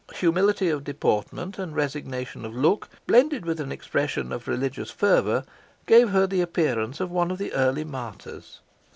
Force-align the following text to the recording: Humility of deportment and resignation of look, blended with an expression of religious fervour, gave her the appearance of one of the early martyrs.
Humility 0.15 0.67
of 0.69 0.83
deportment 0.83 1.59
and 1.59 1.75
resignation 1.75 2.43
of 2.43 2.55
look, 2.55 2.89
blended 3.05 3.45
with 3.45 3.59
an 3.59 3.71
expression 3.71 4.31
of 4.31 4.47
religious 4.47 4.89
fervour, 4.89 5.43
gave 5.85 6.09
her 6.09 6.25
the 6.25 6.41
appearance 6.41 6.99
of 6.99 7.11
one 7.11 7.29
of 7.29 7.37
the 7.37 7.53
early 7.53 7.83
martyrs. 7.83 8.61